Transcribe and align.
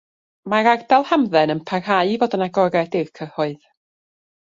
Mae'r 0.53 0.69
Ardal 0.71 1.05
Hamdden 1.09 1.55
yn 1.55 1.63
parhau 1.73 2.17
i 2.17 2.19
fod 2.25 2.37
yn 2.41 2.49
agored 2.49 3.01
i'r 3.03 3.15
cyhoedd. 3.23 3.73